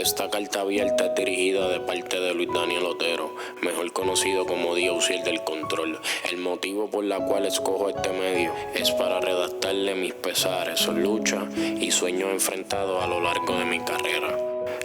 [0.00, 5.22] Esta carta abierta es dirigida de parte de Luis Daniel Otero, mejor conocido como Diosiel
[5.24, 6.00] del Control.
[6.30, 11.90] El motivo por la cual escojo este medio es para redactarle mis pesares, luchas y
[11.90, 14.38] sueños enfrentados a lo largo de mi carrera.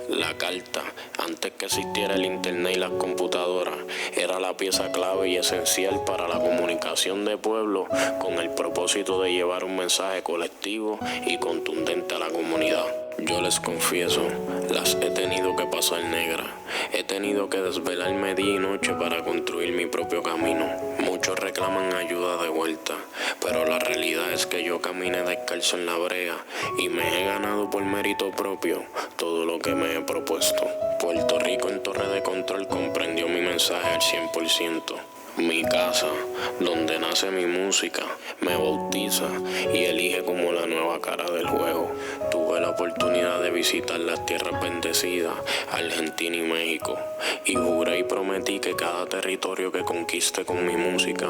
[0.09, 0.83] La carta,
[1.17, 3.77] antes que existiera el internet y las computadoras,
[4.17, 7.87] era la pieza clave y esencial para la comunicación de pueblo
[8.19, 13.04] con el propósito de llevar un mensaje colectivo y contundente a la comunidad.
[13.17, 14.27] Yo les confieso,
[14.69, 16.43] las he tenido que pasar negra.
[16.91, 20.67] He tenido que desvelarme día y noche para construir mi propio camino.
[20.99, 22.93] Muchos reclaman ayuda de vuelta,
[23.41, 26.35] pero la realidad es que yo caminé descalzo en la brea
[26.77, 28.83] y me he ganado por mérito propio
[29.15, 30.67] todo lo que me he propuesto.
[30.99, 35.14] Puerto Rico en torre de control comprendió mi mensaje al 100%.
[35.37, 36.07] Mi casa,
[36.61, 38.03] donde nace mi música,
[38.39, 39.27] me bautiza
[39.73, 41.91] y elige como la nueva cara del juego.
[42.31, 45.33] Tuve la oportunidad de visitar las tierras bendecidas,
[45.71, 46.97] Argentina y México,
[47.43, 51.27] y juré y prometí que cada territorio que conquiste con mi música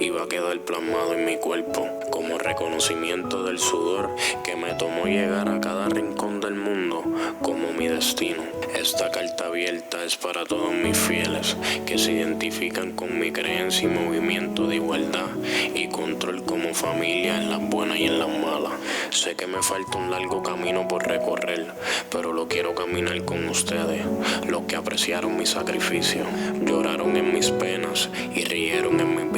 [0.00, 4.10] iba a quedar plasmado en mi cuerpo, como reconocimiento del sudor
[4.44, 7.02] que me tomó llegar a cada rincón del mundo
[7.40, 8.42] como mi destino.
[8.86, 11.56] Esta carta abierta es para todos mis fieles
[11.86, 15.26] que se identifican con mi creencia y movimiento de igualdad
[15.74, 18.74] y control como familia en las buenas y en las malas.
[19.10, 21.66] Sé que me falta un largo camino por recorrer,
[22.12, 24.06] pero lo quiero caminar con ustedes,
[24.46, 26.22] los que apreciaron mi sacrificio,
[26.64, 29.35] lloraron en mis penas y rieron en mis.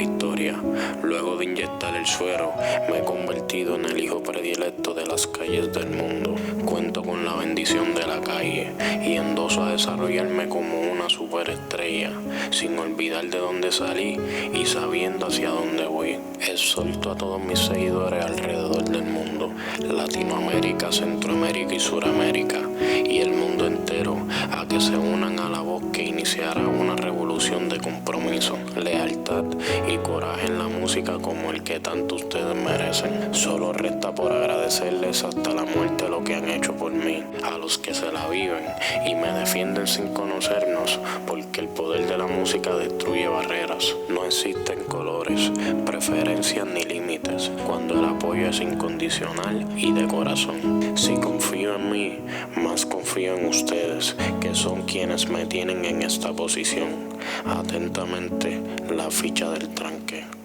[1.02, 2.52] Luego de inyectar el suero,
[2.90, 6.34] me he convertido en el hijo predilecto de las calles del mundo.
[6.64, 8.72] Cuento con la bendición de la calle
[9.04, 12.12] y endoso a desarrollarme como una superestrella,
[12.50, 14.18] sin olvidar de dónde salí
[14.52, 16.18] y sabiendo hacia dónde voy.
[16.40, 22.60] Exhorto a todos mis seguidores alrededor del mundo, Latinoamérica, Centroamérica y Suramérica,
[23.04, 24.16] y el mundo entero,
[24.52, 26.77] a que se unan a la voz que iniciará una
[29.88, 33.34] y coraje en la música como el que tanto ustedes merecen.
[33.34, 37.78] Solo resta por agradecerles hasta la muerte lo que han hecho por mí, a los
[37.78, 38.64] que se la viven
[39.06, 43.94] y me defienden sin conocernos, porque el poder de la música destruye barreras.
[44.08, 45.50] No existen colores,
[45.84, 50.96] preferencias ni límites, cuando el apoyo es incondicional y de corazón.
[50.96, 52.18] Si confío en mí,
[52.56, 57.17] más confío en ustedes, que son quienes me tienen en esta posición.
[57.44, 60.37] Atentamente, la ficha del tranque.